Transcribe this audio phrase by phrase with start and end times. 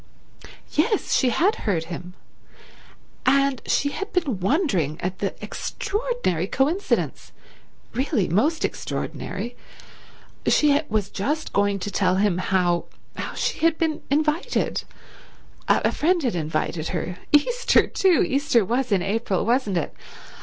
[0.71, 2.15] Yes, she had heard him,
[3.23, 11.91] and she had been wondering at the extraordinary coincidence—really most extraordinary—she was just going to
[11.91, 19.45] tell him how—how she had been invited—a friend had invited her—Easter, too—Easter was in April,
[19.45, 19.93] wasn't it?